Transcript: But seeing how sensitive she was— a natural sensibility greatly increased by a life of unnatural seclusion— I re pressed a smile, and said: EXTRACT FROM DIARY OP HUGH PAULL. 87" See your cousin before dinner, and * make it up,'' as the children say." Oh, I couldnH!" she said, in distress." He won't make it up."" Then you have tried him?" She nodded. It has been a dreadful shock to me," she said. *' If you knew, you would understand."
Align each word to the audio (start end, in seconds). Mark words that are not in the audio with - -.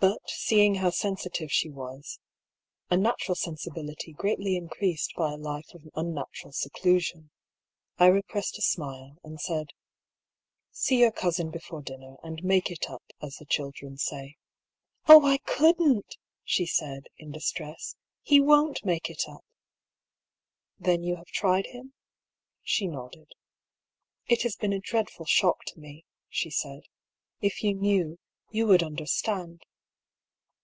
But 0.00 0.30
seeing 0.30 0.76
how 0.76 0.90
sensitive 0.90 1.50
she 1.50 1.68
was— 1.68 2.20
a 2.92 2.96
natural 2.96 3.34
sensibility 3.34 4.12
greatly 4.12 4.54
increased 4.56 5.12
by 5.16 5.32
a 5.32 5.36
life 5.36 5.74
of 5.74 5.88
unnatural 5.96 6.52
seclusion— 6.52 7.32
I 7.98 8.06
re 8.06 8.22
pressed 8.22 8.56
a 8.58 8.62
smile, 8.62 9.16
and 9.24 9.40
said: 9.40 9.70
EXTRACT 9.70 9.74
FROM 9.88 10.28
DIARY 10.28 10.38
OP 10.38 10.44
HUGH 10.44 10.60
PAULL. 10.60 10.64
87" 10.68 10.72
See 10.72 11.00
your 11.00 11.10
cousin 11.10 11.50
before 11.50 11.82
dinner, 11.82 12.16
and 12.22 12.44
* 12.44 12.44
make 12.44 12.70
it 12.70 12.88
up,'' 12.88 13.10
as 13.20 13.36
the 13.38 13.44
children 13.44 13.96
say." 13.98 14.36
Oh, 15.08 15.26
I 15.26 15.38
couldnH!" 15.38 16.12
she 16.44 16.64
said, 16.64 17.08
in 17.16 17.32
distress." 17.32 17.96
He 18.22 18.40
won't 18.40 18.84
make 18.84 19.10
it 19.10 19.24
up."" 19.26 19.44
Then 20.78 21.02
you 21.02 21.16
have 21.16 21.26
tried 21.26 21.66
him?" 21.66 21.92
She 22.62 22.86
nodded. 22.86 23.32
It 24.28 24.42
has 24.42 24.54
been 24.54 24.72
a 24.72 24.78
dreadful 24.78 25.26
shock 25.26 25.64
to 25.66 25.80
me," 25.80 26.04
she 26.28 26.50
said. 26.50 26.82
*' 27.16 27.40
If 27.42 27.64
you 27.64 27.74
knew, 27.74 28.20
you 28.50 28.68
would 28.68 28.84
understand." 28.84 29.62